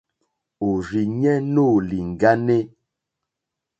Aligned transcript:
Òrzìɲɛ́ 0.67 1.35
nóò 1.53 1.75
lìŋɡáné. 1.89 2.57